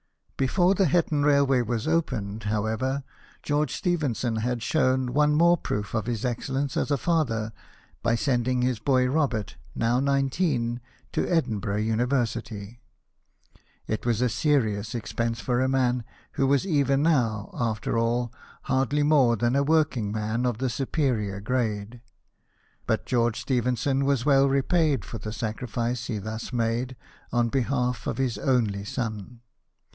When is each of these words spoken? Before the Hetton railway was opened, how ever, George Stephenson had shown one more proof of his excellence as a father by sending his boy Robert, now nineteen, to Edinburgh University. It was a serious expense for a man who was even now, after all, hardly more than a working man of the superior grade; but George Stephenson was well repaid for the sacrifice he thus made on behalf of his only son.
Before 0.35 0.73
the 0.73 0.85
Hetton 0.87 1.23
railway 1.23 1.61
was 1.61 1.87
opened, 1.87 2.45
how 2.45 2.65
ever, 2.65 3.03
George 3.43 3.75
Stephenson 3.75 4.37
had 4.37 4.63
shown 4.63 5.13
one 5.13 5.35
more 5.35 5.55
proof 5.57 5.93
of 5.93 6.07
his 6.07 6.25
excellence 6.25 6.75
as 6.75 6.89
a 6.89 6.97
father 6.97 7.53
by 8.01 8.15
sending 8.15 8.63
his 8.63 8.79
boy 8.79 9.05
Robert, 9.07 9.57
now 9.75 9.99
nineteen, 9.99 10.81
to 11.11 11.27
Edinburgh 11.29 11.81
University. 11.81 12.81
It 13.85 14.03
was 14.03 14.19
a 14.23 14.29
serious 14.29 14.95
expense 14.95 15.39
for 15.39 15.61
a 15.61 15.69
man 15.69 16.03
who 16.31 16.47
was 16.47 16.65
even 16.65 17.03
now, 17.03 17.51
after 17.53 17.95
all, 17.95 18.33
hardly 18.63 19.03
more 19.03 19.35
than 19.35 19.55
a 19.55 19.61
working 19.61 20.11
man 20.11 20.47
of 20.47 20.57
the 20.57 20.71
superior 20.71 21.39
grade; 21.39 22.01
but 22.87 23.05
George 23.05 23.39
Stephenson 23.39 24.03
was 24.05 24.25
well 24.25 24.49
repaid 24.49 25.05
for 25.05 25.19
the 25.19 25.31
sacrifice 25.31 26.07
he 26.07 26.17
thus 26.17 26.51
made 26.51 26.95
on 27.31 27.49
behalf 27.49 28.07
of 28.07 28.17
his 28.17 28.39
only 28.39 28.83
son. 28.83 29.41